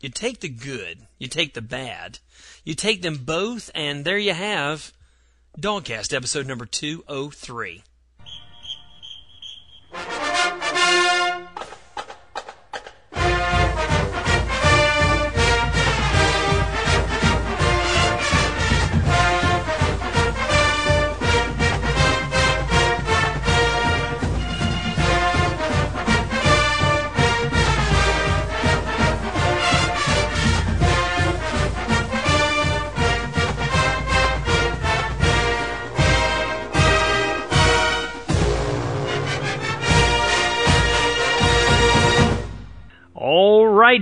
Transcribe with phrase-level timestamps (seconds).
[0.00, 2.20] You take the good, you take the bad,
[2.64, 4.92] you take them both, and there you have
[5.58, 7.82] DawgCast episode number 203.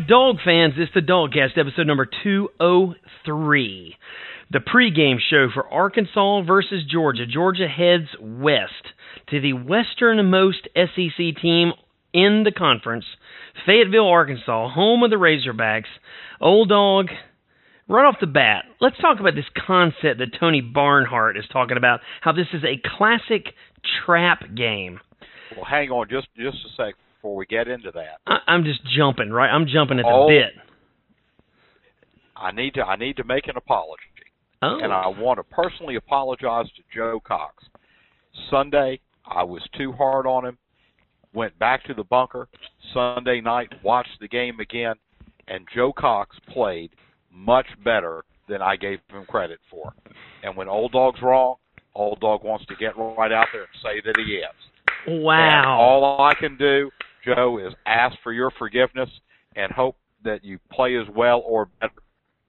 [0.07, 3.97] Dog fans, it's the DawgCast episode number 203.
[4.53, 7.27] The pregame show for Arkansas versus Georgia.
[7.27, 8.71] Georgia heads west
[9.31, 11.73] to the westernmost SEC team
[12.13, 13.05] in the conference,
[13.67, 15.91] Fayetteville, Arkansas, home of the Razorbacks.
[16.41, 17.07] Old dog,
[17.89, 21.99] right off the bat, let's talk about this concept that Tony Barnhart is talking about,
[22.21, 23.47] how this is a classic
[24.05, 25.01] trap game.
[25.57, 26.95] Well, hang on just just a sec
[27.27, 28.21] before we get into that.
[28.27, 29.49] I, I'm just jumping, right?
[29.51, 30.29] I'm jumping at the Oh.
[30.29, 30.53] bit.
[32.37, 34.03] I need to I need to make an apology,
[34.63, 34.79] Oh.
[34.79, 37.65] and I want to personally apologize to Joe Cox.
[38.51, 40.59] Sunday, I was too hard on him.
[41.33, 42.49] Went back to the bunker
[42.95, 44.95] Sunday night, watched the game again,
[45.49, 46.91] and Joe Cox played
[47.33, 49.95] much better than I gave him credit for.
[50.45, 51.57] And when old dog's wrong,
[51.95, 54.45] old dog wants to get right out there and say that he is.
[55.07, 55.79] And wow.
[55.81, 56.91] all I can do,
[57.27, 59.11] Joe, is ask for your forgiveness
[59.55, 61.93] and hope that you play as well or better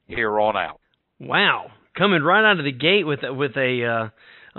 [0.07, 0.79] here on out.
[1.19, 4.09] Wow, coming right out of the gate with with a, uh,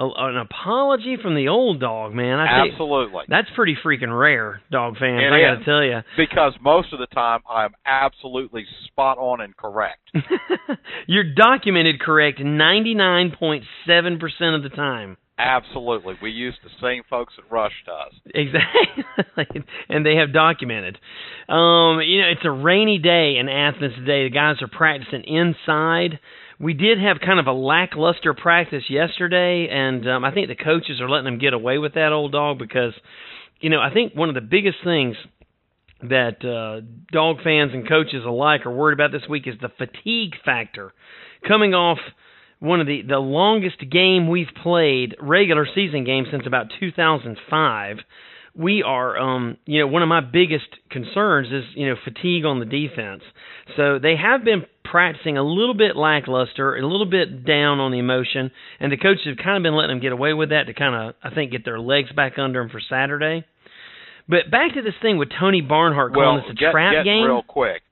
[0.00, 2.38] a an apology from the old dog, man.
[2.38, 3.24] I Absolutely.
[3.28, 5.22] that's pretty freaking rare, dog fans.
[5.22, 6.00] It I got to tell you.
[6.16, 10.10] Because most of the time I'm absolutely spot on and correct.
[11.06, 15.16] You're documented correct 99.7% of the time.
[15.38, 16.14] Absolutely.
[16.20, 18.12] We use the same folks at Rush does.
[18.34, 19.62] Exactly.
[19.88, 20.98] and they have documented.
[21.48, 24.24] Um, you know, it's a rainy day in Athens today.
[24.24, 26.18] The guys are practicing inside.
[26.58, 31.00] We did have kind of a lackluster practice yesterday, and um, I think the coaches
[31.00, 32.92] are letting them get away with that old dog because,
[33.60, 35.14] you know, I think one of the biggest things
[36.02, 40.34] that uh, dog fans and coaches alike are worried about this week is the fatigue
[40.44, 40.92] factor.
[41.46, 41.98] Coming off
[42.60, 47.98] one of the the longest game we've played regular season game since about 2005
[48.58, 52.58] we are um you know one of my biggest concerns is you know fatigue on
[52.58, 53.22] the defense.
[53.76, 57.98] So they have been practicing a little bit lackluster a little bit down on the
[57.98, 60.72] emotion and the coaches have kind of been letting them get away with that to
[60.72, 63.44] kind of i think get their legs back under them for saturday.
[64.28, 67.04] But back to this thing with tony barnhart calling well, this a get, trap get
[67.04, 67.24] game.
[67.24, 67.82] real quick.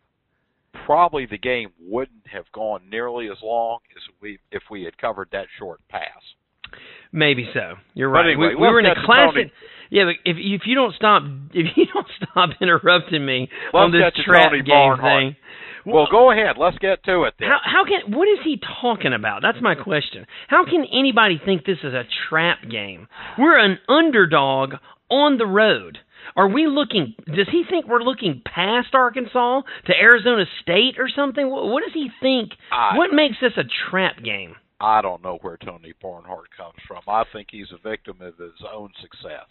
[0.87, 5.29] Probably the game wouldn't have gone nearly as long as we if we had covered
[5.33, 6.23] that short pass.
[7.13, 7.75] Maybe so.
[7.95, 8.27] You're right.
[8.27, 9.51] anyway, we, we were in a classic.
[9.91, 14.15] Yeah, but if if you don't stop if you don't stop interrupting me on Let's
[14.17, 15.23] this to trap game Barnhart.
[15.23, 15.37] thing.
[15.87, 16.57] Well, go ahead.
[16.59, 17.49] Let's get to it then.
[17.49, 19.43] How how can what is he talking about?
[19.43, 20.27] That's my question.
[20.49, 23.09] How can anybody think this is a trap game?
[23.39, 24.75] We're an underdog
[25.11, 25.99] on the road.
[26.35, 27.15] Are we looking?
[27.27, 31.49] Does he think we're looking past Arkansas to Arizona State or something?
[31.51, 32.51] What, what does he think?
[32.73, 34.55] I- what makes this a trap game?
[34.79, 37.01] I don't know where Tony Barnhart comes from.
[37.09, 39.47] I think he's a victim of his own success.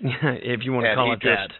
[0.00, 1.52] if you want to And call it just-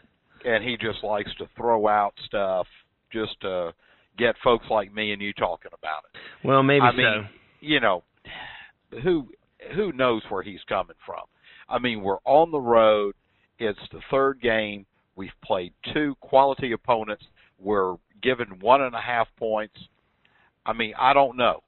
[0.45, 0.51] that.
[0.51, 2.67] and he just likes to throw out stuff
[3.13, 3.73] just to
[4.19, 6.47] get folks like me and you talking about it.
[6.47, 6.97] Well, maybe I so.
[6.97, 7.29] mean,
[7.61, 8.03] you know,
[9.03, 9.29] who
[9.77, 11.23] who knows where he's coming from?
[11.69, 13.15] I mean, we're on the road.
[13.59, 14.87] It's the third game.
[15.17, 17.25] We've played two quality opponents.
[17.59, 19.77] We're given one and a half points.
[20.67, 21.63] I mean, I don't know.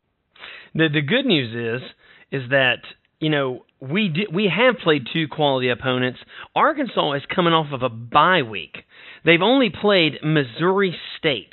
[0.74, 1.88] The the good news is
[2.32, 2.78] is that
[3.20, 6.18] you know we di- we have played two quality opponents.
[6.54, 8.78] Arkansas is coming off of a bye week.
[9.24, 11.52] They've only played Missouri State,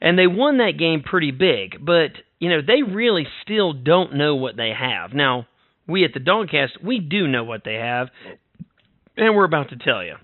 [0.00, 1.84] and they won that game pretty big.
[1.84, 5.12] But you know they really still don't know what they have.
[5.12, 5.46] Now
[5.86, 8.08] we at the DawgCast we do know what they have,
[9.18, 10.14] and we're about to tell you.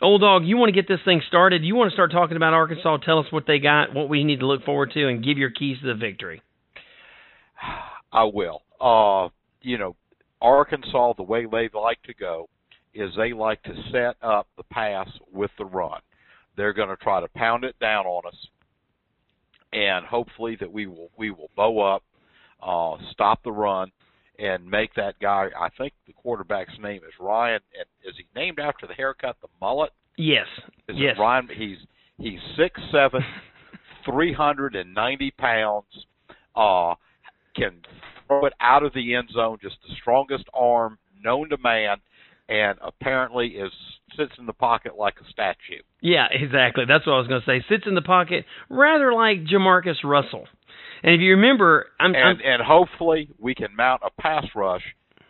[0.00, 1.62] Old dog, you want to get this thing started?
[1.64, 2.98] You want to start talking about Arkansas?
[2.98, 5.50] Tell us what they got, what we need to look forward to, and give your
[5.50, 6.42] keys to the victory.
[8.12, 8.62] I will.
[8.80, 9.28] Uh,
[9.60, 9.96] you know,
[10.40, 12.48] Arkansas, the way they like to go
[12.94, 16.00] is they like to set up the pass with the run.
[16.56, 18.36] They're going to try to pound it down on us,
[19.72, 22.02] and hopefully that we will we will bow up,
[22.62, 23.90] uh, stop the run,
[24.42, 25.48] and make that guy.
[25.58, 27.60] I think the quarterback's name is Ryan.
[27.78, 29.92] And is he named after the haircut, the mullet?
[30.18, 30.46] Yes.
[30.88, 31.14] Is yes.
[31.16, 31.48] it Ryan?
[31.56, 31.78] He's
[32.18, 33.22] he's six seven,
[34.04, 35.86] 390 pounds,
[36.56, 36.94] uh,
[37.54, 37.80] can
[38.26, 41.98] throw it out of the end zone, just the strongest arm known to man,
[42.48, 43.72] and apparently is
[44.16, 45.82] sits in the pocket like a statue.
[46.00, 46.84] Yeah, exactly.
[46.86, 47.64] That's what I was going to say.
[47.68, 50.46] Sits in the pocket rather like Jamarcus Russell.
[51.02, 54.82] And if you remember, I'm, and I'm and hopefully we can mount a pass rush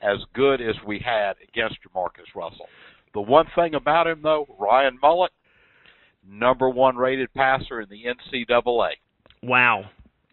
[0.03, 2.67] as good as we had against Jamarcus Russell.
[3.15, 5.33] The one thing about him though, Ryan Mullet,
[6.29, 8.91] number one rated passer in the NCAA.
[9.43, 9.85] wow.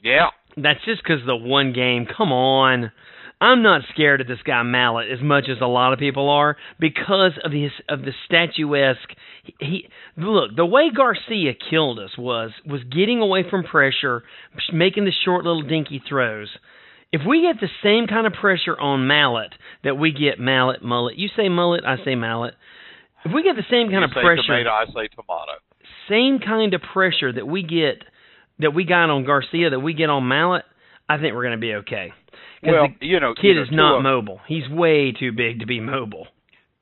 [0.02, 2.06] Yeah, That's just because the one game.
[2.06, 2.94] Come on.
[3.42, 6.58] I'm not scared of this guy Mallett as much as a lot of people are
[6.78, 9.10] because of his of the statuesque.
[9.44, 14.24] He, he look the way Garcia killed us was was getting away from pressure,
[14.74, 16.50] making the short little dinky throws.
[17.12, 19.54] If we get the same kind of pressure on Mallett
[19.84, 22.56] that we get Mallett Mullet, you say Mullet, I say Mallett.
[23.26, 25.54] If we get the same kind you of say pressure, tomato, I say tomato.
[26.10, 28.04] same kind of pressure that we get
[28.60, 30.66] that we got on Garcia that we get on Mallett,
[31.08, 32.12] I think we're going to be okay.
[32.64, 34.40] Well, the you know, kid you know, is not a, mobile.
[34.48, 36.28] He's way too big to be mobile.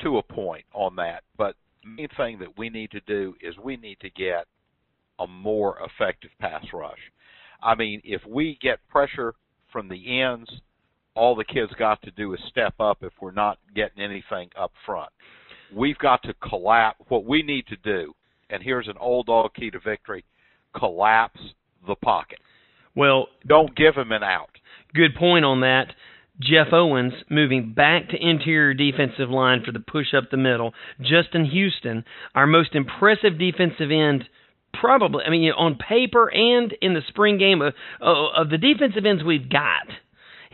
[0.02, 1.24] to a point on that.
[1.38, 4.46] But the main thing that we need to do is we need to get
[5.20, 7.00] a more effective pass rush.
[7.62, 9.34] I mean, if we get pressure
[9.72, 10.50] from the ends,
[11.16, 14.72] all the kids got to do is step up if we're not getting anything up
[14.86, 15.10] front.
[15.76, 18.14] We've got to collapse what we need to do,
[18.50, 20.24] and here's an old dog key to victory
[20.78, 21.40] collapse
[21.88, 22.40] the pocket.
[22.96, 24.50] Well, Don't give him an out.
[24.98, 25.94] Good point on that.
[26.40, 30.74] Jeff Owens moving back to interior defensive line for the push up the middle.
[31.02, 32.06] Justin Houston,
[32.36, 34.26] our most impressive defensive end,
[34.80, 35.24] probably.
[35.26, 39.50] I mean, on paper and in the spring game of, of the defensive ends we've
[39.50, 39.88] got.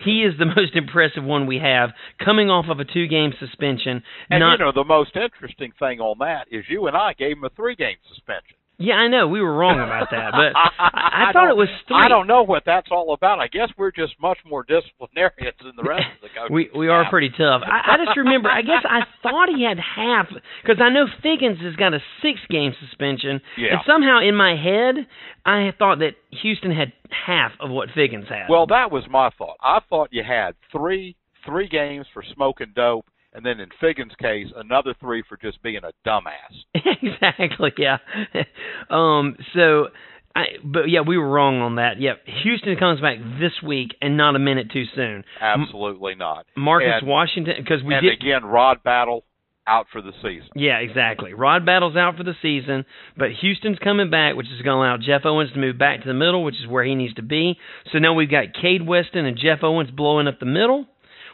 [0.03, 1.89] He is the most impressive one we have,
[2.23, 4.03] coming off of a two-game suspension.
[4.29, 7.37] And not, you know the most interesting thing on that is you and I gave
[7.37, 8.57] him a three game suspension.
[8.77, 11.95] Yeah, I know we were wrong about that, but I, I, thought it was three.
[11.95, 13.39] I don't know what that's all about.
[13.39, 16.49] I guess we're just much more disciplinarians than the rest of the coaches.
[16.53, 17.61] We we are pretty tough.
[17.65, 18.49] I, I just remember.
[18.49, 20.27] I guess I thought he had half
[20.61, 23.73] because I know Figgins has got a six game suspension, Yeah.
[23.73, 25.07] and somehow in my head
[25.45, 28.47] I thought that Houston had half of what Figgins had.
[28.49, 29.57] Well, that was my thought.
[29.61, 31.15] I thought you had three
[31.45, 35.81] three games for smoking dope, and then in Figgins' case, another three for just being
[35.83, 36.53] a dumbass.
[37.01, 37.71] exactly.
[37.77, 37.97] Yeah.
[38.89, 39.35] um.
[39.53, 39.87] So.
[40.35, 42.01] I, but yeah, we were wrong on that.
[42.01, 45.23] Yep, Houston comes back this week and not a minute too soon.
[45.39, 46.47] Absolutely not.
[46.57, 48.13] Marcus And- Washington, because we and did.
[48.13, 49.25] again, Rod Battle
[49.67, 50.49] out for the season.
[50.55, 51.35] Yeah, exactly.
[51.35, 52.83] Rod Battle's out for the season,
[53.15, 56.07] but Houston's coming back, which is going to allow Jeff Owens to move back to
[56.07, 57.59] the middle, which is where he needs to be.
[57.91, 60.87] So now we've got Kade Weston and Jeff Owens blowing up the middle.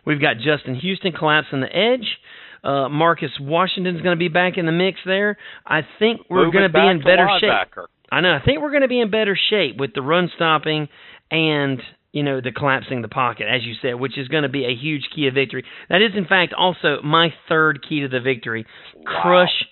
[0.10, 2.18] We've got Justin Houston collapsing the edge.
[2.64, 5.38] Uh, Marcus Washington's going to be back in the mix there.
[5.64, 7.48] I think we're going to be in better shape.
[7.48, 7.86] linebacker.
[8.12, 8.34] I know.
[8.34, 10.90] I think we're going to be in better shape with the run stopping
[11.30, 11.80] and
[12.12, 14.76] you know the collapsing the pocket, as you said, which is going to be a
[14.76, 15.64] huge key of victory.
[15.90, 18.66] That is, in fact, also my third key to the victory:
[18.96, 19.22] Wow.
[19.22, 19.66] crush,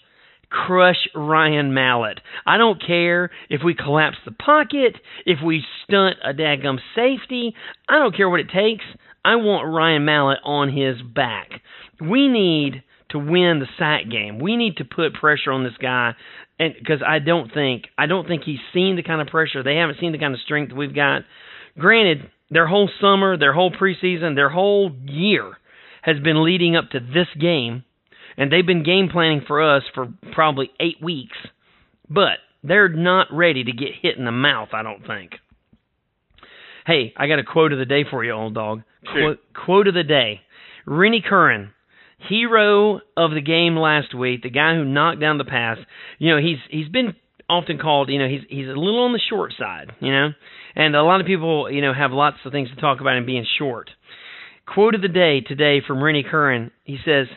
[0.51, 2.19] crush Ryan Mallett.
[2.45, 7.55] I don't care if we collapse the pocket, if we stunt a daggum safety.
[7.89, 8.85] I don't care what it takes.
[9.27, 11.49] I want Ryan Mallett on his back.
[11.99, 14.39] We need to win the sack game.
[14.39, 16.13] We need to put pressure on this guy,
[16.57, 19.63] and because I don't think I don't think he's seen the kind of pressure.
[19.63, 21.23] They haven't seen the kind of strength we've got.
[21.77, 25.57] Granted, their whole summer, their whole preseason, their whole year
[26.03, 27.83] has been leading up to this game,
[28.37, 31.37] and they've been game planning for us for probably eight weeks.
[32.09, 34.69] But they're not ready to get hit in the mouth.
[34.71, 35.31] I don't think.
[36.87, 38.81] Hey, I got a quote of the day for you, old dog.
[39.11, 40.39] Quote, quote of the day.
[40.85, 41.71] Rennie Curran,
[42.29, 45.77] hero of the game last week, the guy who knocked down the pass.
[46.17, 47.13] You know, he's he's been
[47.49, 50.29] often called, you know, he's he's a little on the short side, you know.
[50.77, 53.25] And a lot of people, you know, have lots of things to talk about him
[53.25, 53.89] being short.
[54.65, 56.71] Quote of the day today from Rennie Curran.
[56.85, 57.27] He says,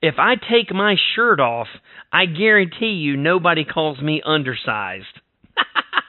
[0.00, 1.66] "If I take my shirt off,
[2.12, 5.18] I guarantee you nobody calls me undersized."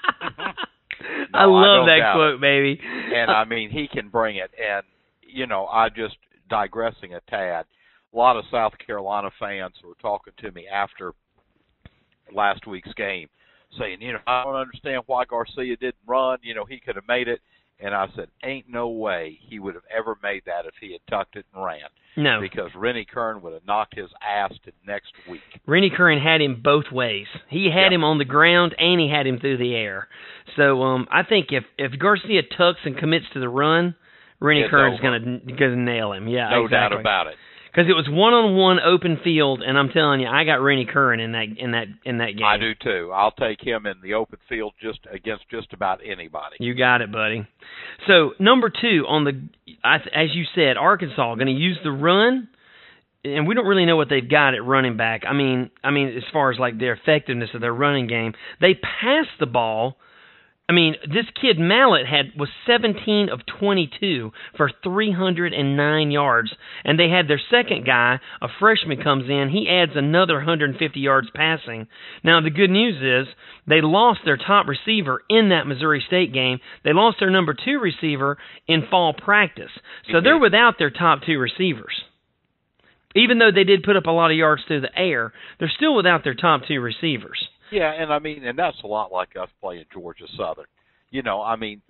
[1.33, 2.79] I No, I love don't that quote, baby.
[3.13, 4.51] and I mean he can bring it.
[4.59, 4.83] And
[5.21, 6.17] you know, I just
[6.49, 7.65] digressing a tad.
[8.13, 11.13] A lot of South Carolina fans were talking to me after
[12.33, 13.29] last week's game,
[13.79, 16.39] saying, you know, I don't understand why Garcia didn't run.
[16.41, 17.39] You know, he could have made it.
[17.83, 21.01] And I said, ain't no way he would have ever made that if he had
[21.09, 21.79] tucked it and ran,
[22.15, 25.41] No, because Rennie Curran would have knocked his ass to next week.
[25.65, 27.25] Rennie Curran had him both ways.
[27.49, 27.95] He had Yeah.
[27.95, 30.07] him on the ground and he had him through the air.
[30.57, 33.95] So um, I think if if Garcia tucks and commits to the run,
[34.39, 35.19] Rennie It's Curran's over.
[35.19, 36.27] gonna gonna nail him.
[36.27, 36.95] Yeah, no exactly.
[36.97, 37.35] doubt about it.
[37.71, 40.85] Because it was one on one open field, and I'm telling you, I got Rennie
[40.85, 42.45] Curran in that in that in that game.
[42.45, 43.11] I do too.
[43.13, 46.57] I'll take him in the open field just against just about anybody.
[46.59, 47.47] You got it, buddy.
[48.07, 49.41] So number two on the,
[49.83, 52.49] as you said, Arkansas going to use the run,
[53.23, 55.21] and we don't really know what they've got at running back.
[55.25, 58.73] I mean, I mean, as far as like their effectiveness of their running game, they
[58.73, 59.95] pass the ball
[60.71, 66.49] I mean, this kid Mallett had was 17 of 22 for 309 yards,
[66.85, 69.49] and they had their second guy, a freshman, comes in.
[69.49, 71.87] He adds another 150 yards passing.
[72.23, 73.33] Now the good news is
[73.67, 76.59] they lost their top receiver in that Missouri State game.
[76.85, 79.71] They lost their number two receiver in fall practice,
[80.09, 82.01] so they're without their top two receivers.
[83.13, 85.97] Even though they did put up a lot of yards through the air, they're still
[85.97, 87.49] without their top two receivers.
[87.71, 90.65] Yeah, and I mean, and that's a lot like us playing Georgia Southern.
[91.09, 91.81] You know, I mean,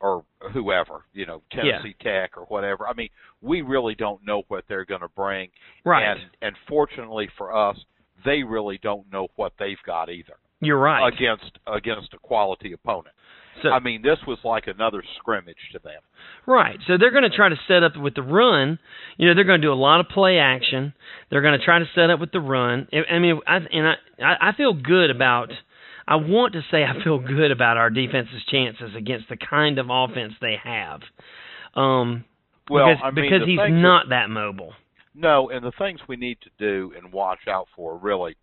[0.00, 2.22] or whoever, you know, Tennessee yeah.
[2.22, 2.86] Tech or whatever.
[2.86, 3.08] I mean,
[3.40, 5.50] we really don't know what they're going to bring.
[5.84, 6.10] Right.
[6.10, 7.76] And and fortunately for us,
[8.24, 10.34] they really don't know what they've got either.
[10.60, 11.12] You're right.
[11.12, 13.14] Against against a quality opponent.
[13.62, 16.00] So, I mean, this was like another scrimmage to them.
[16.46, 16.78] Right.
[16.86, 18.78] So they're going to try to set up with the run.
[19.16, 20.94] You know, they're going to do a lot of play action.
[21.30, 22.88] They're going to try to set up with the run.
[22.92, 25.50] I mean, I, and I, I feel good about.
[26.08, 29.86] I want to say I feel good about our defense's chances against the kind of
[29.90, 31.02] offense they have.
[31.76, 32.24] Um,
[32.68, 34.72] well, because, I mean, because he's not that mobile.
[35.14, 38.36] No, and the things we need to do and watch out for really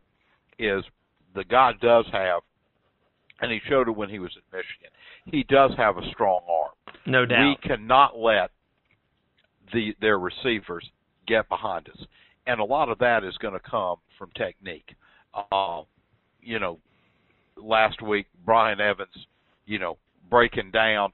[0.60, 0.84] is
[1.36, 2.42] the guy does have
[3.42, 4.90] and he showed it when he was at Michigan.
[5.26, 6.72] He does have a strong arm.
[7.06, 7.58] No doubt.
[7.62, 8.52] We cannot let
[9.74, 10.90] the their receivers
[11.28, 12.06] get behind us,
[12.46, 14.96] and a lot of that is going to come from technique.
[15.52, 15.82] Uh,
[16.42, 16.80] you know,
[17.56, 19.28] last week Bryan Evans,
[19.66, 19.98] you know,
[20.30, 21.12] breaking down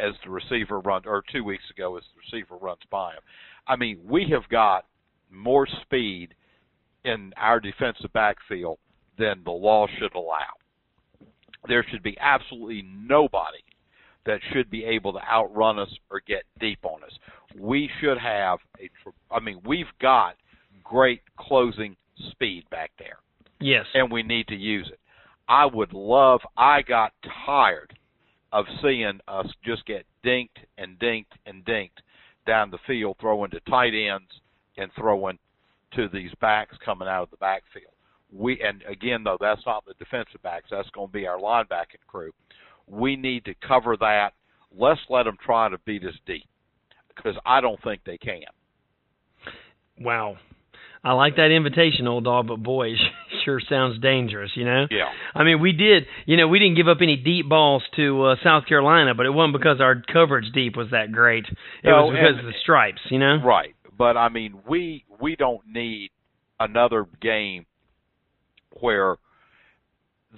[0.00, 3.20] as the receiver runs, or two weeks ago as the receiver runs by him.
[3.66, 4.86] I mean, we have got
[5.30, 6.34] more speed
[7.04, 8.78] in our defensive backfield
[9.18, 10.46] than the law should allow
[11.68, 13.62] there should be absolutely nobody
[14.26, 17.12] that should be able to outrun us or get deep on us.
[17.58, 18.90] We should have a
[19.30, 20.34] I mean we've got
[20.82, 21.96] great closing
[22.30, 23.18] speed back there.
[23.60, 23.86] Yes.
[23.94, 24.98] And we need to use it.
[25.48, 27.12] I would love I got
[27.46, 27.96] tired
[28.52, 32.00] of seeing us just get dinked and dinked and dinked
[32.46, 34.30] down the field throwing to tight ends
[34.76, 35.38] and throwing
[35.94, 37.92] to these backs coming out of the backfield
[38.32, 42.04] we and again though that's not the defensive backs that's going to be our linebacking
[42.06, 42.30] crew
[42.86, 44.30] we need to cover that
[44.76, 46.48] let's let them try to beat us deep
[47.14, 48.42] because i don't think they can
[50.00, 50.36] wow
[51.04, 52.98] I like that invitation, old dog, but boy, it
[53.44, 54.86] sure sounds dangerous, you know?
[54.90, 55.06] Yeah.
[55.34, 58.36] I mean, we did, you know, we didn't give up any deep balls to uh,
[58.42, 61.44] South Carolina, but it wasn't because our coverage deep was that great.
[61.46, 63.36] It no, was because and, of the stripes, you know?
[63.44, 63.74] Right.
[63.96, 66.10] But I mean, we we don't need
[66.60, 67.66] another game
[68.80, 69.16] where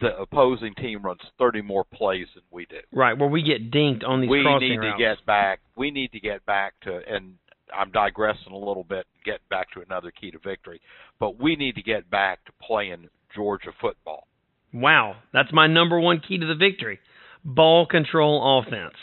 [0.01, 2.79] the opposing team runs 30 more plays than we do.
[2.93, 4.99] Right, where we get dinked on these we need routes.
[4.99, 5.61] to get back.
[5.77, 7.35] We need to get back to, and
[7.77, 10.81] I'm digressing a little bit, get back to another key to victory,
[11.19, 14.27] but we need to get back to playing Georgia football.
[14.73, 17.01] Wow, that's my number one key to the victory:
[17.45, 18.95] ball control offense.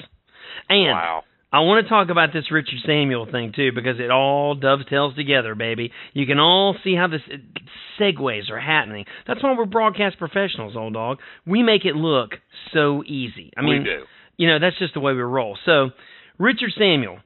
[0.69, 1.23] And wow.
[1.51, 5.55] I want to talk about this Richard Samuel thing too because it all dovetails together,
[5.55, 5.91] baby.
[6.13, 7.21] You can all see how this
[7.99, 9.05] segues are happening.
[9.25, 11.19] That's why we're broadcast professionals, old dog.
[11.45, 12.31] We make it look
[12.73, 13.51] so easy.
[13.55, 14.03] I mean, we do.
[14.35, 15.57] You know, that's just the way we roll.
[15.65, 15.91] So,
[16.37, 17.19] Richard Samuel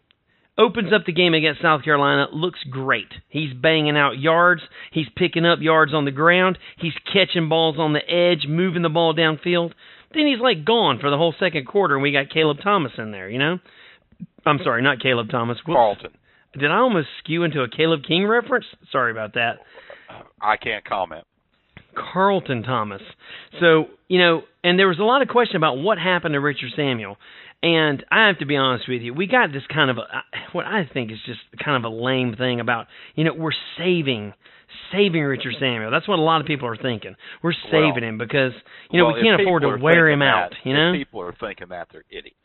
[0.57, 3.07] opens up the game against South Carolina, looks great.
[3.27, 4.61] He's banging out yards,
[4.91, 8.89] he's picking up yards on the ground, he's catching balls on the edge, moving the
[8.89, 9.73] ball downfield.
[10.13, 13.11] Then he's like gone for the whole second quarter, and we got Caleb Thomas in
[13.11, 13.59] there, you know?
[14.45, 15.57] I'm sorry, not Caleb Thomas.
[15.65, 15.75] Whoops.
[15.75, 16.11] Carlton.
[16.53, 18.65] Did I almost skew into a Caleb King reference?
[18.91, 19.59] Sorry about that.
[20.41, 21.25] I can't comment.
[21.95, 23.01] Carlton Thomas.
[23.59, 26.71] So, you know, and there was a lot of question about what happened to Richard
[26.75, 27.17] Samuel.
[27.63, 30.03] And I have to be honest with you, we got this kind of a,
[30.51, 34.33] what I think is just kind of a lame thing about, you know, we're saving
[34.91, 35.91] saving Richard Samuel.
[35.91, 37.15] That's what a lot of people are thinking.
[37.43, 38.53] We're saving well, him because,
[38.89, 40.93] you know, well, we can't afford to wear him that, out, you know?
[40.93, 42.35] people are thinking that they're idiots.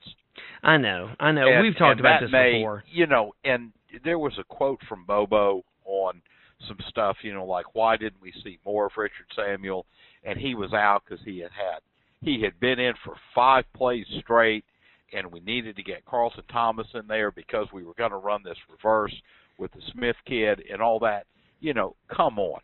[0.63, 1.47] I know, I know.
[1.49, 2.85] And, We've talked about this may, before.
[2.91, 3.73] You know, and
[4.05, 6.21] there was a quote from Bobo on
[6.69, 7.17] some stuff.
[7.23, 9.87] You know, like why didn't we see more of Richard Samuel?
[10.25, 11.81] And he was out because he had had
[12.21, 14.65] he had been in for five plays straight,
[15.13, 18.43] and we needed to get Carlton Thomas in there because we were going to run
[18.43, 19.15] this reverse
[19.59, 21.27] with the Smith kid and all that.
[21.61, 22.61] You know, come on.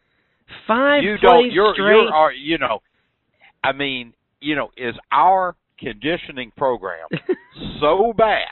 [0.67, 1.53] Five you plays don't.
[1.53, 2.09] You're, straight.
[2.11, 2.81] You're, you know,
[3.63, 7.09] I mean, you know, is our conditioning program
[7.81, 8.47] so bad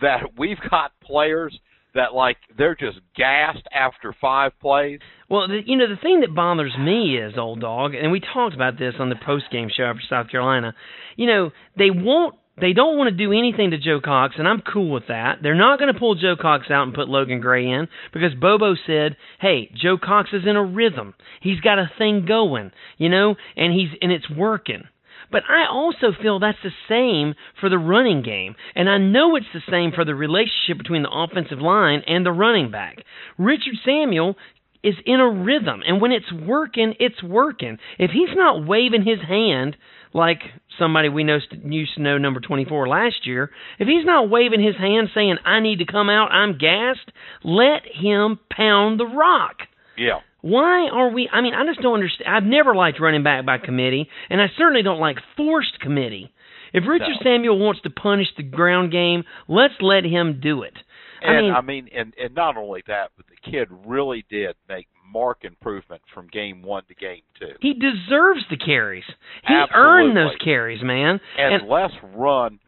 [0.00, 1.58] that we've got players
[1.94, 5.00] that like they're just gassed after five plays.
[5.30, 8.54] Well, the, you know the thing that bothers me is old dog, and we talked
[8.54, 10.74] about this on the post game show after South Carolina.
[11.16, 12.34] You know they won't.
[12.60, 15.38] They don't want to do anything to Joe Cox, and I'm cool with that.
[15.42, 18.74] They're not going to pull Joe Cox out and put Logan Gray in because Bobo
[18.86, 21.14] said, "Hey, Joe Cox is in a rhythm.
[21.40, 24.84] He's got a thing going, you know, and he's and it's working."
[25.30, 28.54] But I also feel that's the same for the running game.
[28.74, 32.32] And I know it's the same for the relationship between the offensive line and the
[32.32, 32.98] running back.
[33.38, 34.36] Richard Samuel
[34.84, 35.82] is in a rhythm.
[35.86, 37.78] And when it's working, it's working.
[37.98, 39.76] If he's not waving his hand
[40.12, 40.42] like
[40.78, 44.76] somebody we know used to know number 24 last year, if he's not waving his
[44.76, 47.10] hand saying, I need to come out, I'm gassed,
[47.42, 49.56] let him pound the rock.
[49.96, 50.20] Yeah.
[50.44, 51.26] Why are we?
[51.32, 52.28] I mean, I just don't understand.
[52.28, 56.34] I've never liked running back by committee, and I certainly don't like forced committee.
[56.74, 57.30] If Richard no.
[57.30, 60.74] Samuel wants to punish the ground game, let's let him do it.
[61.22, 64.54] And I mean, I mean, and and not only that, but the kid really did
[64.68, 67.54] make mark improvement from game one to game two.
[67.62, 69.04] He deserves the carries.
[69.48, 69.80] He Absolutely.
[69.80, 71.20] earned those carries, man.
[71.38, 72.58] And, and let's run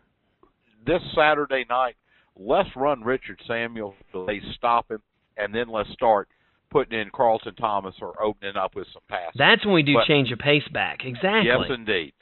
[0.87, 1.97] this Saturday night.
[2.39, 3.95] Let's run Richard Samuel.
[4.15, 5.03] They stop him,
[5.37, 6.29] and then let's start
[6.71, 9.37] putting in Carlton Thomas or opening up with some passes.
[9.37, 11.01] That's when we do but, change of pace back.
[11.05, 11.47] Exactly.
[11.47, 12.13] Yes, indeed.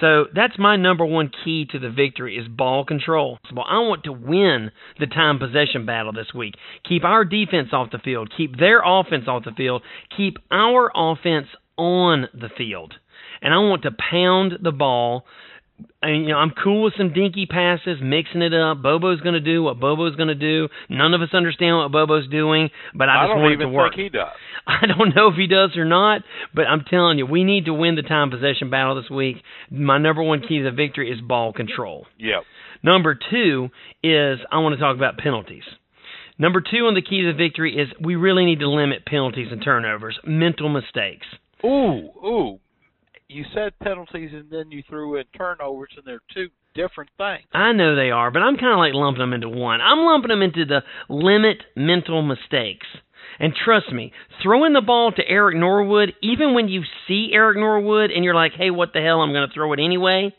[0.00, 3.38] So that's my number one key to the victory is ball control.
[3.48, 6.54] So I want to win the time possession battle this week.
[6.88, 8.32] Keep our defense off the field.
[8.36, 9.82] Keep their offense off the field.
[10.16, 12.94] Keep our offense on the field.
[13.40, 15.24] And I want to pound the ball
[16.02, 18.82] and, you know, I'm cool with some dinky passes, mixing it up.
[18.82, 20.68] Bobo's going to do what Bobo's going to do.
[20.88, 23.94] None of us understand what Bobo's doing, but I just I want it to work.
[23.94, 24.28] he does.
[24.66, 26.22] I don't know if he does or not,
[26.54, 29.36] but I'm telling you, we need to win the time possession battle this week.
[29.70, 32.06] My number one key to the victory is ball control.
[32.18, 32.42] Yep.
[32.82, 33.70] Number two
[34.02, 35.64] is I want to talk about penalties.
[36.38, 39.48] Number two on the key to the victory is we really need to limit penalties
[39.50, 41.26] and turnovers, mental mistakes.
[41.64, 42.60] Ooh, ooh,
[43.28, 47.44] you said penalties and then you threw in turnovers, and they're two different things.
[47.52, 49.80] I know they are, but I'm kind of like lumping them into one.
[49.80, 52.86] I'm lumping them into the limit mental mistakes.
[53.38, 58.10] And trust me, throwing the ball to Eric Norwood, even when you see Eric Norwood
[58.10, 60.34] and you're like, hey, what the hell, I'm going to throw it anyway,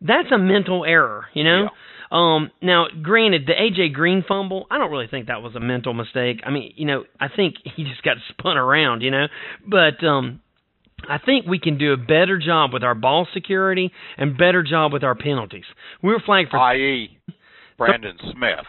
[0.00, 1.62] that's a mental error, you know?
[1.62, 1.68] Yeah.
[2.10, 5.94] Um, now, granted, the AJ Green fumble, I don't really think that was a mental
[5.94, 6.40] mistake.
[6.44, 9.26] I mean, you know, I think he just got spun around, you know.
[9.66, 10.40] But um,
[11.08, 14.92] I think we can do a better job with our ball security and better job
[14.92, 15.64] with our penalties.
[16.02, 17.18] We were flagged for i.e.
[17.78, 18.66] Branden Smith.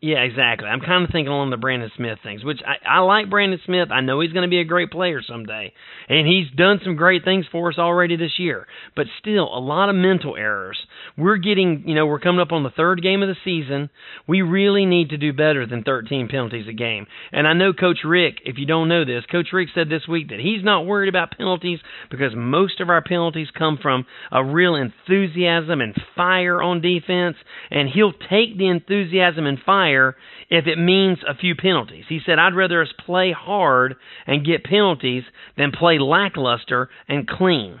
[0.00, 0.68] Yeah, exactly.
[0.68, 3.88] I'm kind of thinking along the Branden Smith things, which I, I like Branden Smith.
[3.90, 5.72] I know he's going to be a great player someday,
[6.08, 8.66] and he's done some great things for us already this year.
[8.94, 10.78] But still, a lot of mental errors.
[11.16, 13.90] We're getting, you know, we're coming up on the third game of the season.
[14.28, 17.06] We really need to do better than 13 penalties a game.
[17.32, 18.40] And I know Coach Richt.
[18.44, 21.36] if you don't know this, Coach Richt said this week that he's not worried about
[21.36, 27.36] penalties because most of our penalties come from a real enthusiasm and fire on defense,
[27.70, 30.16] and he'll take take the enthusiasm and fire
[30.50, 32.04] if it means a few penalties.
[32.08, 35.24] He said, I'd rather us play hard and get penalties
[35.56, 37.80] than play lackluster and clean.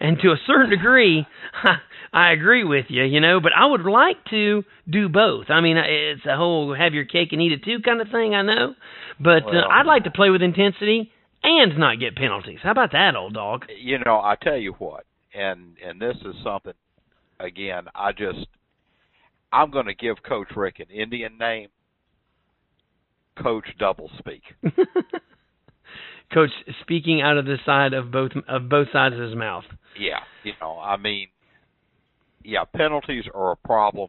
[0.00, 1.26] And to a certain degree,
[2.12, 5.46] I agree with you, you know, but I would like to do both.
[5.48, 8.34] I mean, it's a whole have your cake and eat it too kind of thing,
[8.34, 8.74] I know.
[9.20, 11.10] But uh, well, uh, I'd like to play with intensity
[11.42, 12.58] and not get penalties.
[12.62, 13.66] How about that, old dog?
[13.80, 16.74] You know, I tell you what, and and this is something
[17.40, 18.46] again, I just
[19.52, 21.68] I'm going to give Coach Richt an Indian name.
[23.40, 24.42] Coach Doublespeak.
[26.32, 29.64] Coach speaking out of the side of both of both sides of his mouth.
[29.98, 31.28] Yeah, you know, I mean,
[32.42, 34.08] yeah, penalties are a problem.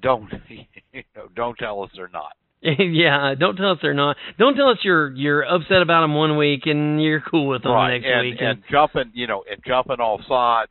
[0.00, 1.28] Don't you know?
[1.34, 2.32] Don't tell us they're not.
[2.62, 4.16] yeah, don't tell us they're not.
[4.38, 7.72] Don't tell us you're you're upset about them one week and you're cool with them
[7.72, 7.94] right.
[7.98, 8.36] next and, week.
[8.38, 10.70] And, and jumping, you know, and jumping off sides.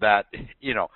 [0.00, 0.26] That
[0.60, 0.88] you know,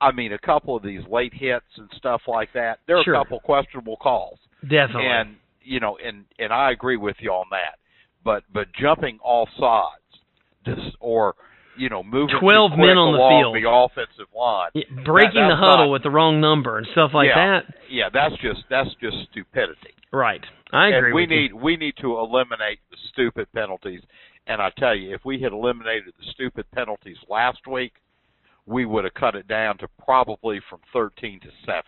[0.00, 2.78] I mean, a couple of these late hits and stuff like that.
[2.86, 3.14] There are sure.
[3.14, 4.38] a couple questionable calls.
[4.62, 5.06] Definitely.
[5.06, 7.78] And you know, and and I agree with you on that.
[8.24, 10.22] But but jumping off sides,
[10.64, 11.34] just or
[11.76, 15.56] you know, moving twelve men on the field, the offensive line, yeah, breaking that, the
[15.56, 17.74] huddle not, with the wrong number and stuff like yeah, that.
[17.88, 19.94] Yeah, that's just that's just stupidity.
[20.12, 21.10] Right, I agree.
[21.10, 21.56] And we with need you.
[21.56, 24.02] we need to eliminate the stupid penalties.
[24.46, 27.92] And I tell you, if we had eliminated the stupid penalties last week,
[28.68, 31.82] we would have cut it down to probably from 13 to 7.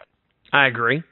[0.52, 1.02] I agree.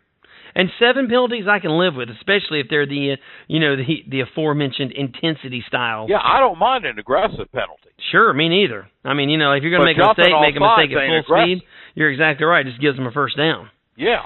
[0.55, 3.17] And seven penalties I can live with, especially if they're the uh,
[3.49, 6.07] you know the the aforementioned intensity style.
[6.09, 7.91] Yeah, I don't mind an aggressive penalty.
[8.11, 8.89] Sure, me neither.
[9.05, 11.25] I mean, you know, if you're going to make a mistake, make a mistake at
[11.27, 11.63] full speed.
[11.95, 12.65] You're exactly right.
[12.65, 13.69] Just gives them a first down.
[13.97, 14.23] Yeah.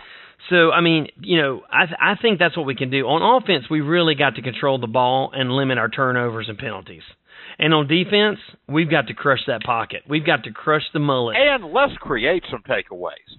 [0.48, 3.06] So I mean, you know, I th- I think that's what we can do.
[3.06, 7.02] On offense, we really got to control the ball and limit our turnovers and penalties.
[7.62, 10.02] And on defense, we've got to crush that pocket.
[10.08, 11.36] We've got to crush the mullet.
[11.36, 13.38] And let's create some takeaways.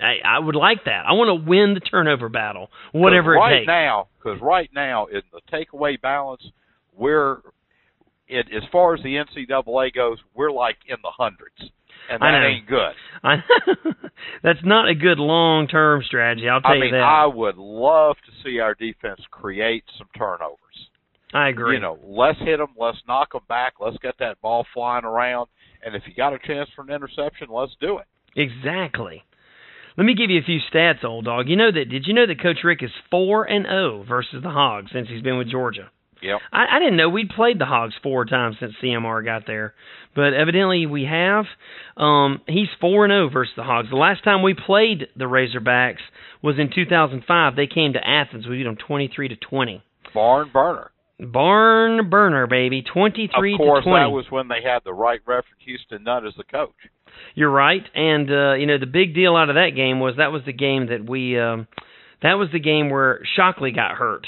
[0.00, 1.04] Hey, I would like that.
[1.08, 3.66] I want to win the turnover battle, whatever right it takes.
[3.68, 6.42] now, because right now in the takeaway balance,
[6.92, 7.36] we're
[8.26, 11.70] it as far as the NCAA goes, we're like in the hundreds,
[12.10, 12.94] and that ain't good.
[13.22, 13.36] I,
[14.42, 16.48] that's not a good long-term strategy.
[16.48, 17.02] I'll tell I you mean, that.
[17.02, 20.58] I would love to see our defense create some turnovers.
[21.32, 21.76] I agree.
[21.76, 25.48] You know, let's hit them, let's knock them back, let's get that ball flying around,
[25.84, 28.06] and if you got a chance for an interception, let's do it.
[28.36, 29.22] Exactly.
[29.96, 31.48] Let me give you a few stats, old dog.
[31.48, 31.88] You know that?
[31.90, 35.22] Did you know that Coach Richt is four and zero versus the Hogs since he's
[35.22, 35.90] been with Georgia?
[36.22, 36.38] Yep.
[36.52, 39.74] I, I didn't know we'd played the Hogs four times since CMR got there,
[40.14, 41.44] but evidently we have.
[41.96, 43.90] Um, he's four and zero versus the Hogs.
[43.90, 46.00] The last time we played the Razorbacks
[46.42, 47.56] was in 2005.
[47.56, 48.46] They came to Athens.
[48.46, 49.82] We beat them 23 to 20.
[50.14, 50.90] Barn burner.
[51.30, 53.54] Barn burner, baby, 23 to twenty.
[53.54, 56.74] Of course, that was when they had the right reference Houston Nutt as the coach.
[57.34, 60.32] You're right, and uh, you know the big deal out of that game was that
[60.32, 61.68] was the game that we um,
[62.22, 64.26] that was the game where Shockley got hurt,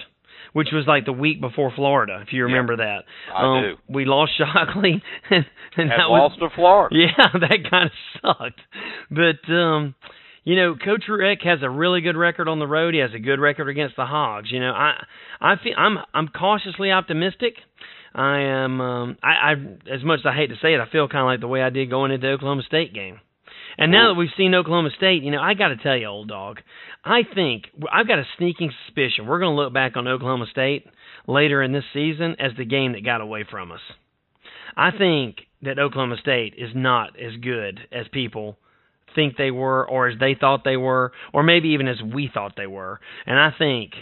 [0.52, 3.04] which was like the week before Florida, if you remember that.
[3.35, 3.92] I um, do.
[3.92, 5.44] We lost Shockley, and,
[5.76, 6.96] and And that lost was to Florida.
[6.98, 8.61] yeah, that kind of sucked.
[9.11, 9.94] But um,
[10.44, 12.94] you know, Coach Richt has a really good record on the road.
[12.94, 14.50] He has a good record against the Hogs.
[14.52, 15.04] You know, I
[15.40, 17.54] I feel I'm I'm cautiously optimistic.
[18.14, 19.52] I am um I, I
[19.92, 21.62] as much as I hate to say it, I feel kind of like the way
[21.62, 23.20] I did going into the Oklahoma State game.
[23.76, 26.28] And now that we've seen Oklahoma State, you know, I got to tell you, old
[26.28, 26.61] dog,
[27.04, 30.87] I think I've got a sneaking suspicion we're going to look back on Oklahoma State
[31.26, 33.80] later in this season as the game that got away from us.
[34.76, 38.59] I think that Oklahoma State is not as good as people
[39.14, 42.55] think they were or as they thought they were or maybe even as we thought
[42.57, 43.00] they were.
[43.27, 43.92] And I think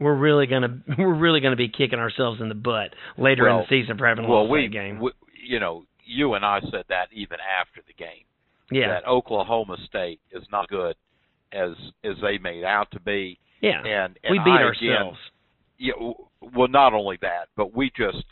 [0.00, 3.48] we're really going to we're really going to be kicking ourselves in the butt later
[3.48, 5.00] in the season for having Well, lost we, that game.
[5.00, 5.12] we,
[5.46, 8.24] you know, you and I said that even after the game.
[8.70, 8.88] yeah.
[8.88, 10.96] That Oklahoma State is not good
[11.52, 11.70] as
[12.04, 13.38] as they made out to be.
[13.60, 13.78] yeah.
[13.84, 14.80] And, and we beat I, ourselves.
[14.80, 15.16] Again,
[15.78, 16.12] yeah,
[16.54, 18.24] well, not only that, but we just,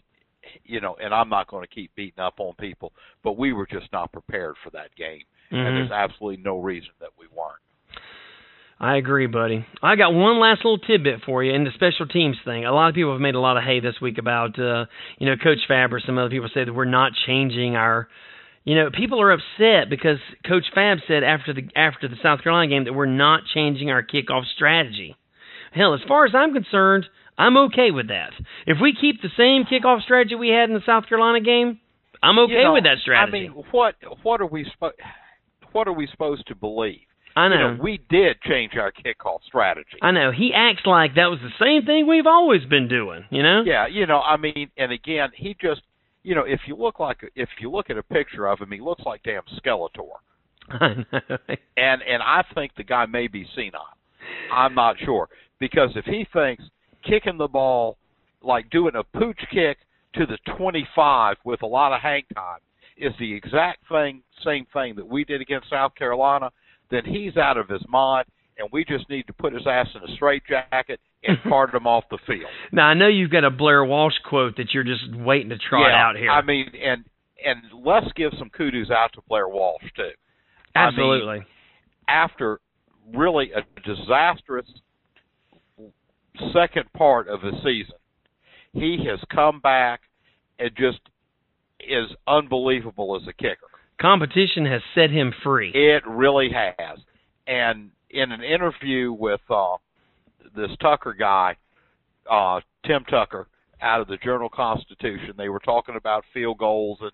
[0.64, 2.92] you know, and I'm not going to keep beating up on people,
[3.24, 5.74] but we were just not prepared for that game, and Mhm.
[5.76, 7.60] there's absolutely no reason that we weren't.
[8.82, 9.66] I agree, buddy.
[9.82, 12.64] I got one last little tidbit for you in the special teams thing.
[12.64, 14.86] A lot of people have made a lot of hay this week about, uh,
[15.18, 18.08] you know, Coach Fab or some other people say that we're not changing our.
[18.64, 22.68] You know, people are upset because Coach Fab said after the after the South Carolina
[22.68, 25.16] game that we're not changing our kickoff strategy.
[25.72, 27.06] Hell, as far as I'm concerned,
[27.38, 28.32] I'm okay with that.
[28.66, 31.80] If we keep the same kickoff strategy we had in the South Carolina game,
[32.22, 33.46] I'm okay You know, with that strategy.
[33.46, 34.96] I mean, what what are we supposed
[35.72, 37.00] what are we supposed to believe?
[37.36, 37.54] I know.
[37.54, 39.98] You know, we did change our kickoff strategy.
[40.02, 40.32] I know.
[40.32, 43.24] He acts like that was the same thing we've always been doing.
[43.30, 43.62] You know?
[43.64, 45.82] Yeah, you know, I mean, and again, he just,
[46.22, 48.80] you know, if you look like if you look at a picture of him, he
[48.80, 50.18] looks like damn Skeletor.
[50.68, 51.38] I know.
[51.76, 53.86] And and I think the guy may be senile.
[54.52, 55.28] I'm not sure
[55.58, 56.64] because if he thinks
[57.04, 57.96] kicking the ball
[58.42, 59.78] like doing a pooch kick
[60.14, 62.58] to the 25 with a lot of hang time
[63.00, 66.50] is the exact thing same thing that we did against South Carolina,
[66.90, 68.26] then he's out of his mind
[68.58, 72.04] and we just need to put his ass in a straitjacket and cart him off
[72.10, 72.50] the field.
[72.72, 75.90] Now I know you've got a Blair Walsh quote that you're just waiting to trot
[75.90, 76.30] yeah, out here.
[76.30, 77.04] I mean, and
[77.44, 80.10] and let's give some kudos out to Blair Walsh too.
[80.74, 81.46] I mean, Absolutely.
[82.06, 82.60] after
[83.14, 84.66] really a disastrous
[86.52, 87.96] second part of the season,
[88.72, 90.00] he has come back
[90.58, 91.00] and just
[91.88, 93.66] is unbelievable as a kicker.
[94.00, 95.70] Competition has set him free.
[95.74, 96.98] It really has.
[97.46, 99.76] And in an interview with uh,
[100.56, 101.56] this Tucker guy,
[102.30, 103.46] uh, Tim Tucker,
[103.82, 107.12] out of the Journal Constitution, they were talking about field goals and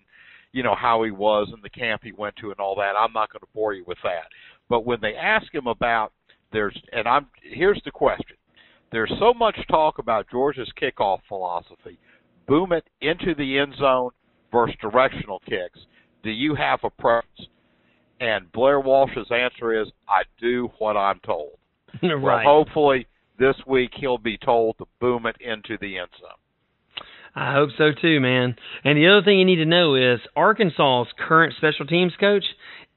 [0.53, 2.95] you know how he was in the camp he went to and all that.
[2.99, 4.27] I'm not going to bore you with that.
[4.69, 6.13] But when they ask him about
[6.53, 8.37] there's and I'm here's the question.
[8.93, 11.99] There's so much talk about Georgia's kickoff philosophy.
[12.47, 14.11] Boom it into the end zone
[14.57, 15.79] versus directional kicks.
[16.23, 17.49] Do you have a preference?
[18.21, 21.53] And Blair Walsh's answer is, I do what I'm told.
[22.03, 22.45] Well, right.
[22.47, 23.07] hopefully
[23.39, 27.05] this week he'll be told to boom it into the end zone.
[27.35, 28.57] I hope so too, man.
[28.85, 32.45] And the other thing you need to know is Arkansas's current special teams coach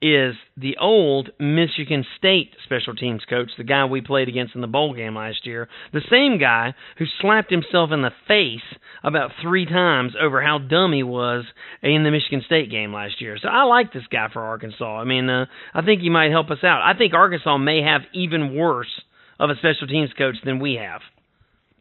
[0.01, 4.67] is the old Michigan State special teams coach, the guy we played against in the
[4.67, 5.67] bowl game last year.
[5.91, 8.61] The same guy who slapped himself in the face
[9.03, 11.43] about three times over how dumb he was
[11.81, 13.37] in the Michigan State game last year.
[13.41, 14.99] So I like this guy for Arkansas.
[14.99, 16.81] I mean, uh, I think he might help us out.
[16.81, 19.01] I think Arkansas may have even worse
[19.39, 21.01] of a special teams coach than we have.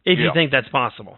[0.05, 1.17] If you think that's possible,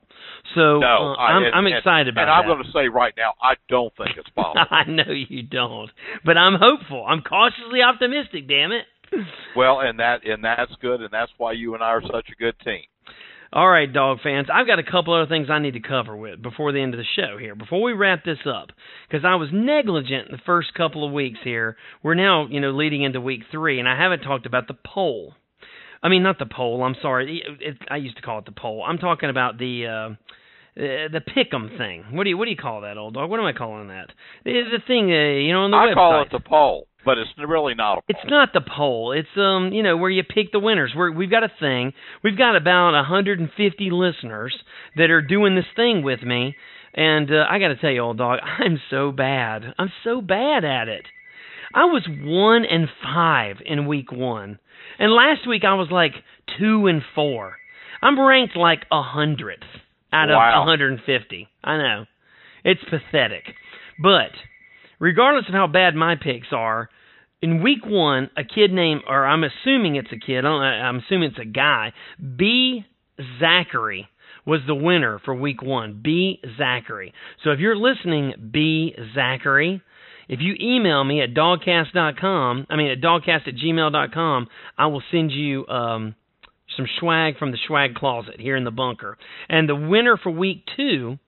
[0.56, 2.34] so No, uh, I- I'm, and- I'm and- excited about And that.
[2.34, 4.66] I'm going to say right now, I don't think it's possible.
[4.70, 5.90] I know you don't,
[6.26, 7.06] but I'm hopeful.
[7.08, 8.48] I'm cautiously optimistic.
[8.48, 8.86] Damn it!
[9.56, 12.36] well, and that and that's good, and that's why you and I are such a
[12.36, 12.82] good team.
[13.54, 14.48] All right, dog fans.
[14.54, 16.98] I've got a couple other things I need to cover with before the end of
[17.00, 17.54] the show here.
[17.54, 18.70] Before we wrap this up,
[19.10, 21.76] because I was negligent in the first couple of weeks here.
[22.02, 25.34] We're now, you know, leading into week three, and I haven't talked about the poll.
[26.04, 26.84] I mean, not the poll.
[26.84, 27.44] I'm sorry.
[27.46, 28.84] It, it, I used to call it the poll.
[28.88, 29.88] I'm talking about the.
[29.88, 30.16] Uh,
[30.78, 32.06] uh, the pick'em thing.
[32.12, 33.30] What do you what do you call that, old dog?
[33.30, 34.08] What am I calling that?
[34.46, 35.96] The, the thing, uh, you know, on the I website.
[35.96, 38.04] call it the poll, but it's really not a poll.
[38.08, 39.12] It's not the poll.
[39.12, 40.94] It's um, you know, where you pick the winners.
[40.96, 41.92] We're, we've got a thing.
[42.24, 44.56] We've got about 150 listeners
[44.96, 46.56] that are doing this thing with me,
[46.94, 49.64] and uh, I got to tell you, old dog, I'm so bad.
[49.78, 51.06] I'm so bad at it.
[51.74, 54.60] I was one and five in week one,
[55.02, 56.14] and last week I was like
[56.58, 57.56] two and four.
[58.02, 59.64] I'm ranked like a hundredth
[60.14, 60.60] out of Wow.
[60.66, 61.48] 150.
[61.64, 62.06] I know,
[62.64, 63.44] it's pathetic,
[64.02, 64.32] but
[65.00, 66.90] regardless of how bad my picks are,
[67.42, 70.98] in week one, a kid named, or I'm assuming it's a kid, I don't, I'm
[71.00, 71.92] assuming it's a guy,
[72.38, 72.86] B.
[73.40, 74.08] Zachary
[74.46, 76.00] was the winner for week one.
[76.04, 76.40] B.
[76.58, 77.14] Zachary.
[77.44, 78.96] So if you're listening, B.
[79.14, 79.82] Zachary,
[80.32, 85.32] if you email me at dogcast.com, I mean at dogcast at gmail.com, I will send
[85.32, 86.16] you um,
[86.78, 89.18] some swag from the swag closet here in the bunker.
[89.50, 91.20] And the winner for week two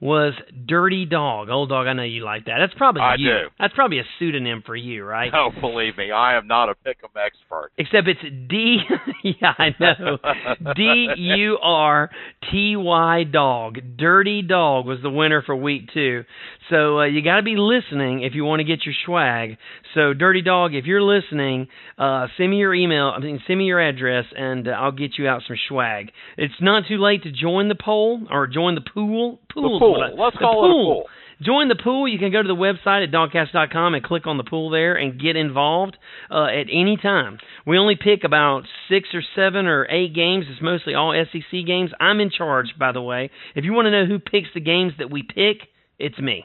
[0.00, 0.32] was
[0.66, 1.50] Dirty Dog.
[1.50, 2.56] Old dog, I know you like that.
[2.58, 3.28] That's probably I you.
[3.28, 3.38] do.
[3.58, 5.30] That's probably a pseudonym for you, right?
[5.32, 7.70] No, believe me, I am not a pick'em expert.
[7.76, 8.78] Except it's D.
[9.24, 10.18] yeah, I know.
[10.74, 12.10] D U R
[12.50, 13.78] T Y Dog.
[13.98, 16.24] Dirty Dog was the winner for week two.
[16.70, 19.58] So uh, you got to be listening if you want to get your swag.
[19.94, 23.12] So Dirty Dog, if you're listening, uh, send me your email.
[23.14, 26.12] I mean, send me your address, and uh, I'll get you out some swag.
[26.38, 29.40] It's not too late to join the poll or join the pool.
[29.54, 30.02] The Pool's pool.
[30.02, 31.04] I- Let's the call it a pool.
[31.42, 32.06] Join the pool.
[32.06, 35.18] You can go to the website at dogcast.com and click on the pool there and
[35.18, 35.96] get involved
[36.30, 37.38] uh, at any time.
[37.66, 40.44] We only pick about six or seven or eight games.
[40.50, 41.92] It's mostly all SEC games.
[41.98, 43.30] I'm in charge, by the way.
[43.54, 46.44] If you want to know who picks the games that we pick, it's me.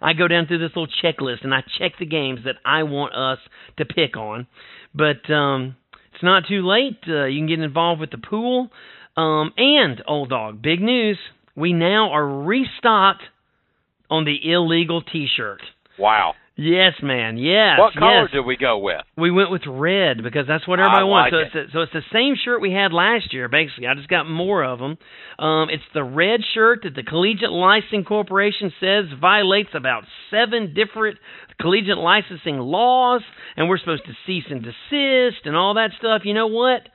[0.00, 3.14] I go down through this little checklist and I check the games that I want
[3.14, 3.38] us
[3.78, 4.46] to pick on.
[4.94, 5.74] But um,
[6.14, 6.98] it's not too late.
[7.08, 8.70] Uh, you can get involved with the pool.
[9.16, 11.18] Um, and, old dog, big news.
[11.56, 13.22] We now are restocked
[14.10, 15.62] on the illegal T-shirt.
[15.98, 16.34] Wow.
[16.58, 17.36] Yes, man.
[17.36, 17.78] Yes.
[17.78, 18.30] what color yes.
[18.32, 19.02] did we go with?
[19.18, 21.34] We went with red because that's what everybody I wants.
[21.34, 23.46] like so it's a, so it's the same shirt we had last year.
[23.48, 24.96] Basically, I just got more of them.
[25.38, 31.18] Um, it's the red shirt that the Collegiate Licensing Corporation says violates about seven different
[31.60, 33.20] collegiate licensing laws,
[33.56, 36.22] and we're supposed to cease and desist and all that stuff.
[36.24, 36.88] You know what?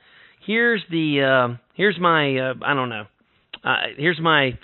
[0.44, 3.04] Here's the uh, here's my uh, I don't know.
[3.64, 4.58] Uh, here's my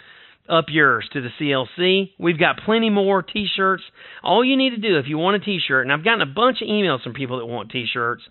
[0.48, 2.10] up yours to the CLC.
[2.18, 3.82] We've got plenty more t-shirts.
[4.22, 6.62] All you need to do if you want a t-shirt, and I've gotten a bunch
[6.62, 8.22] of emails from people that want t-shirts,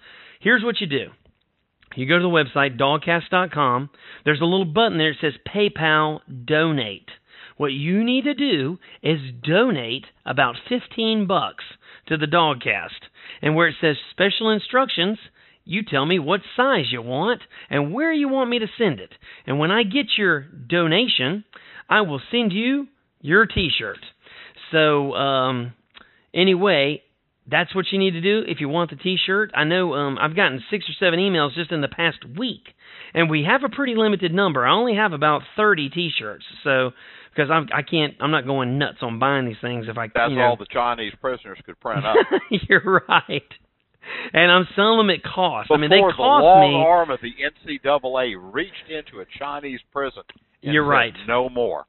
[0.42, 1.08] here's what you do.
[1.96, 3.90] You go to the website dogcast.com.
[4.26, 7.10] There's a little button there that says PayPal donate.
[7.58, 11.64] What you need to do is donate about 15 bucks
[12.08, 13.10] to the DawgCast.
[13.42, 15.18] And where it says special instructions,
[15.68, 19.12] you tell me what size you want and where you want me to send it.
[19.46, 21.44] And when I get your donation,
[21.90, 22.88] I will send you
[23.22, 24.00] your T-shirt.
[24.72, 25.74] So, um,
[26.34, 27.04] anyway,
[27.50, 29.52] that's what you need to do if you want the T-shirt.
[29.54, 32.64] I know um, I've gotten six or seven emails just in the past week,
[33.14, 34.66] and we have a pretty limited number.
[34.66, 36.92] I only have about thirty T-shirts, so
[37.34, 40.32] because I'm I can't I'm not going nuts on buying these things if I That's
[40.32, 42.18] you know, all the Chinese prisoners could print up.
[42.70, 43.44] You're right.
[44.34, 45.68] And I'm selling them at cost.
[45.68, 46.24] Before I mean, they cost me.
[46.24, 46.86] the long me.
[46.86, 50.24] arm of the NCAA reached into a Chinese prison.
[50.62, 51.14] You're right.
[51.28, 51.86] No more.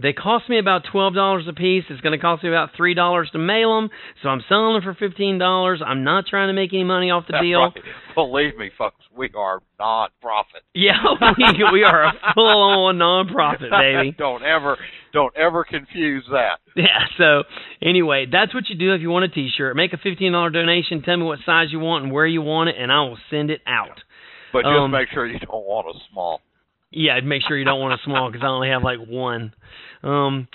[0.00, 1.84] They cost me about twelve dollars a piece.
[1.88, 3.90] It's going to cost me about three dollars to mail them.
[4.22, 5.80] So I'm selling them for fifteen dollars.
[5.84, 7.60] I'm not trying to make any money off the That's deal.
[7.60, 7.72] right.
[8.14, 10.62] Believe me, folks, we are non-profit.
[10.74, 10.92] Yeah,
[11.38, 14.14] we, we are a full-on nonprofit, baby.
[14.16, 14.78] don't ever,
[15.12, 16.58] don't ever confuse that.
[16.74, 17.06] Yeah.
[17.18, 17.42] So
[17.82, 19.76] anyway, that's what you do if you want a T-shirt.
[19.76, 21.02] Make a fifteen dollar donation.
[21.02, 23.50] Tell me what size you want and where you want it, and I will send
[23.50, 24.00] it out.
[24.52, 26.40] But just Um, make sure you don't want a small.
[26.90, 29.52] Yeah, make sure you don't want a small because I only have like one.
[30.02, 30.48] Um,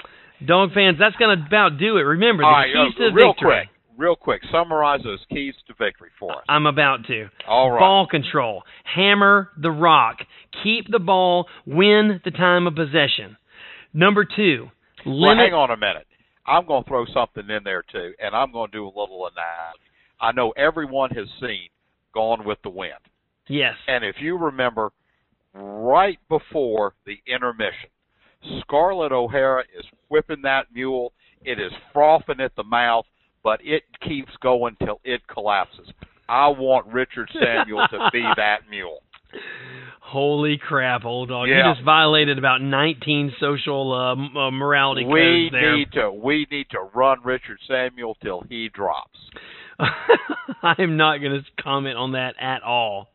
[0.46, 2.02] dog fans, that's gonna about do it.
[2.02, 3.70] Remember the right, keys uh, to real victory.
[3.70, 4.42] quick, real quick.
[4.52, 6.44] Summarize those keys to victory for us.
[6.50, 7.30] I'm about to.
[7.48, 7.80] All right.
[7.80, 8.64] Ball control.
[8.84, 10.18] Hammer the rock.
[10.64, 11.48] Keep the ball.
[11.66, 13.38] Win the time of possession.
[13.94, 14.70] Number two.
[15.06, 15.38] Well, Limit.
[15.46, 16.08] hang on a minute.
[16.46, 19.28] I'm going to throw something in there too, and I'm going to do a little
[19.28, 19.80] analogy.
[20.20, 21.70] I know everyone has seen
[22.14, 22.94] Gone with the Wind.
[23.48, 23.74] Yes.
[23.88, 24.92] And if you remember,
[25.54, 27.90] right before the intermission,
[28.62, 31.14] Scarlett O'Hara is whipping that mule.
[31.44, 33.06] It is frothing at the mouth,
[33.44, 35.88] but it keeps going till it collapses.
[36.30, 39.02] I want Richard Samuel to be that mule.
[40.02, 41.48] Holy crap, old dog!
[41.48, 41.70] Yeah.
[41.70, 45.76] You just violated about 19 social uh, uh, morality We codes there.
[45.78, 49.18] need to we need to run Richard Samuel till he drops.
[50.64, 53.10] I'm not going to comment on that at all.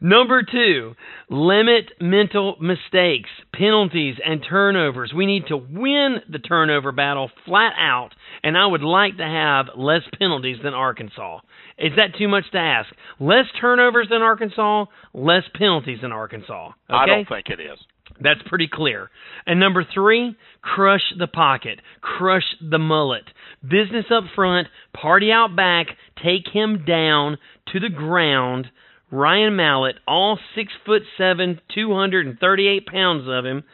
[0.00, 0.94] Number two,
[1.30, 5.12] limit mental mistakes, penalties, and turnovers.
[5.16, 8.10] We need to win the turnover battle flat out,
[8.42, 11.40] and I would like to have less penalties than Arkansas.
[11.78, 12.88] Is that too much to ask?
[13.18, 16.68] Less turnovers than Arkansas, less penalties than Arkansas.
[16.68, 16.74] Okay?
[16.88, 17.78] I don't think it is.
[18.20, 19.10] That's pretty clear.
[19.46, 23.24] And number three, crush the pocket, crush the mullet.
[23.62, 25.86] Business up front, party out back,
[26.22, 27.38] take him down
[27.72, 28.68] to the ground.
[29.10, 33.64] Ryan Mallett, all six foot seven, 238 pounds of him,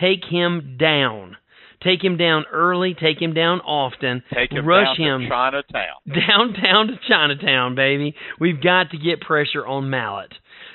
[0.00, 1.36] take him down.
[1.82, 4.24] Take him down early, take him down often.
[4.34, 5.96] Take him rush down him to Chinatown.
[6.08, 8.16] downtown to Chinatown, baby.
[8.40, 10.32] We've got to get pressure on Mallett.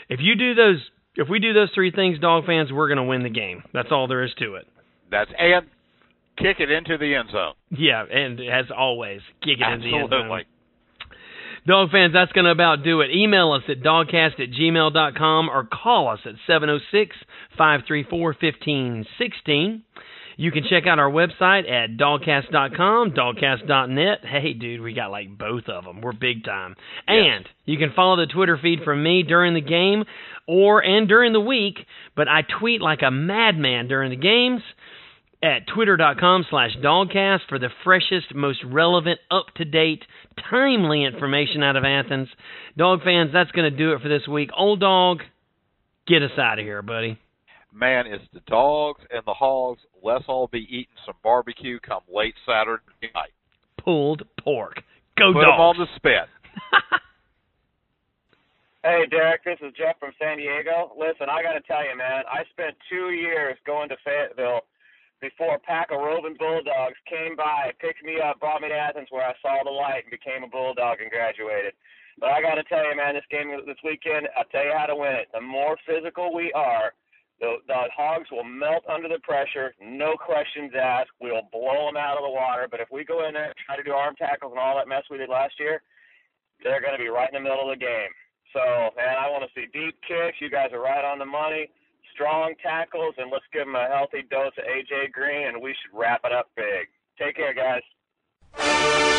[0.08, 0.80] If you do those,
[1.16, 3.64] if we do those three things, dog fans, we're going to win the game.
[3.74, 4.68] That's all there is to it.
[5.12, 5.68] That's and
[6.38, 7.54] kick it into the end zone.
[7.70, 10.44] Yeah, and as always, kick it into the end zone.
[11.66, 13.12] Dog fans, that's going to about do it.
[13.12, 17.16] Email us at dawgcast at gmail.com or call us at 706
[17.58, 19.84] 534 1516.
[20.38, 24.26] You can check out our website at dawgcast.com, dawgcast.net.
[24.26, 26.02] Hey, dude, we got like both of them.
[26.02, 26.76] We're big time.
[27.08, 30.04] And you can follow the Twitter feed from me during the game
[30.48, 31.78] or and during the week,
[32.16, 34.62] but I tweet like a madman during the games
[35.44, 40.04] at twitter.com slash dawgcast for the freshest, most relevant, up-to-date,
[40.50, 42.30] timely information out of Athens.
[42.78, 44.50] Dog fans, that's going to do it for this week.
[44.58, 45.20] Old dog,
[46.08, 47.20] get us out of here, buddy.
[47.74, 49.82] Man, it's the dogs and the hogs.
[50.04, 52.84] Let's all be eating some barbecue come late Saturday
[53.16, 53.34] night.
[53.84, 54.76] Pulled pork.
[55.18, 55.52] Go Put dogs.
[55.52, 56.30] them on the spit.
[58.84, 60.92] Hey, Derek, this is Jeff from San Diego.
[61.00, 64.60] Listen, I got to tell you, man, I spent two years going to Fayetteville
[65.24, 69.08] before a pack of roving bulldogs came by, picked me up, brought me to Athens
[69.10, 71.72] where I saw the light and became a bulldog and graduated.
[72.20, 74.92] But I got to tell you, man, this game this weekend, I'll tell you how
[74.92, 75.32] to win it.
[75.32, 76.92] The more physical we are,
[77.44, 81.12] the, the hogs will melt under the pressure, no questions asked.
[81.20, 82.72] We'll blow them out of the water.
[82.72, 84.88] But if we go in there and try to do arm tackles and all that
[84.88, 85.84] mess we did last year,
[86.64, 88.16] they're going to be right in the middle of the game.
[88.56, 90.40] So, man, I want to see deep kicks.
[90.40, 91.68] You guys are right on the money.
[92.16, 95.92] Strong tackles, and let's give them a healthy dose of AJ Green, and we should
[95.92, 96.88] wrap it up big.
[97.20, 99.13] Take care, guys.